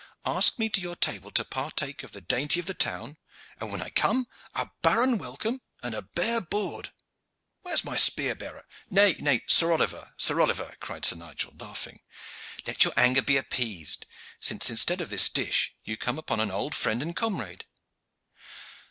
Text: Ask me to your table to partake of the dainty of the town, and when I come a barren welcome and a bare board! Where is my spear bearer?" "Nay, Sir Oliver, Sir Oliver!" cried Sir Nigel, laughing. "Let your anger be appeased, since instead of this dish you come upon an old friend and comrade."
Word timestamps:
Ask 0.25 0.57
me 0.57 0.67
to 0.69 0.81
your 0.81 0.95
table 0.95 1.29
to 1.29 1.45
partake 1.45 2.01
of 2.01 2.11
the 2.11 2.21
dainty 2.21 2.59
of 2.59 2.65
the 2.65 2.73
town, 2.73 3.17
and 3.59 3.71
when 3.71 3.83
I 3.83 3.89
come 3.91 4.27
a 4.55 4.71
barren 4.81 5.19
welcome 5.19 5.61
and 5.83 5.93
a 5.93 6.01
bare 6.01 6.41
board! 6.41 6.91
Where 7.61 7.75
is 7.75 7.83
my 7.83 7.97
spear 7.97 8.33
bearer?" 8.33 8.65
"Nay, 8.89 9.43
Sir 9.45 9.71
Oliver, 9.71 10.15
Sir 10.17 10.41
Oliver!" 10.41 10.75
cried 10.79 11.05
Sir 11.05 11.17
Nigel, 11.17 11.53
laughing. 11.55 11.99
"Let 12.65 12.83
your 12.83 12.93
anger 12.97 13.21
be 13.21 13.37
appeased, 13.37 14.07
since 14.39 14.71
instead 14.71 15.01
of 15.01 15.11
this 15.11 15.29
dish 15.29 15.75
you 15.83 15.97
come 15.97 16.17
upon 16.17 16.39
an 16.39 16.49
old 16.49 16.73
friend 16.73 17.03
and 17.03 17.15
comrade." 17.15 17.65